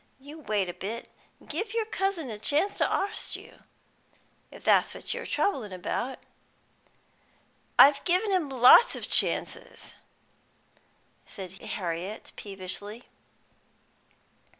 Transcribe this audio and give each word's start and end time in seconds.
You 0.19 0.39
wait 0.39 0.67
a 0.67 0.73
bit, 0.73 1.09
an' 1.39 1.45
give 1.45 1.75
yer 1.75 1.85
cousin 1.85 2.31
a 2.31 2.39
chance 2.39 2.75
to 2.79 2.87
arst 2.87 3.35
you, 3.35 3.59
if 4.49 4.63
that's 4.63 4.95
what 4.95 5.13
you're 5.13 5.27
troublin' 5.27 5.71
about." 5.71 6.17
"I've 7.77 8.03
given 8.03 8.31
him 8.31 8.49
lots 8.49 8.95
o' 8.95 9.01
chances," 9.01 9.93
said 11.27 11.53
Harriet 11.61 12.31
peevishly. 12.35 13.03